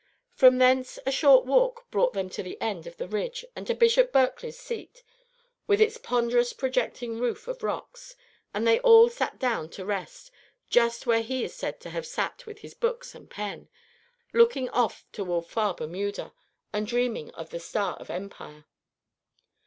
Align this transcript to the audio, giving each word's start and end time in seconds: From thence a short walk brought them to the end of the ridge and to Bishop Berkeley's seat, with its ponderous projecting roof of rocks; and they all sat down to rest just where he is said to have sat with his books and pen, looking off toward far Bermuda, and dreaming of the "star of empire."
From 0.33 0.57
thence 0.57 0.97
a 1.05 1.11
short 1.11 1.45
walk 1.45 1.85
brought 1.91 2.13
them 2.13 2.27
to 2.31 2.41
the 2.41 2.59
end 2.59 2.87
of 2.87 2.97
the 2.97 3.07
ridge 3.07 3.45
and 3.55 3.67
to 3.67 3.75
Bishop 3.75 4.11
Berkeley's 4.11 4.57
seat, 4.57 5.03
with 5.67 5.79
its 5.79 5.97
ponderous 5.99 6.53
projecting 6.53 7.19
roof 7.19 7.47
of 7.47 7.61
rocks; 7.61 8.15
and 8.51 8.65
they 8.65 8.79
all 8.79 9.09
sat 9.09 9.37
down 9.37 9.69
to 9.69 9.85
rest 9.85 10.31
just 10.71 11.05
where 11.05 11.21
he 11.21 11.43
is 11.43 11.53
said 11.53 11.79
to 11.81 11.91
have 11.91 12.07
sat 12.07 12.47
with 12.47 12.61
his 12.61 12.73
books 12.73 13.13
and 13.13 13.29
pen, 13.29 13.69
looking 14.33 14.69
off 14.71 15.05
toward 15.11 15.45
far 15.45 15.75
Bermuda, 15.75 16.33
and 16.73 16.87
dreaming 16.87 17.29
of 17.35 17.51
the 17.51 17.59
"star 17.59 17.93
of 17.97 18.09
empire." 18.09 18.65